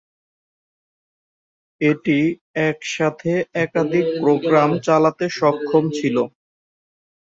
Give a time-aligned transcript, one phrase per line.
[1.81, 2.17] এটি
[2.67, 3.31] এক সাথে
[3.63, 6.23] একাধিক প্রোগ্রাম চালাতে সক্ষম ছিলো।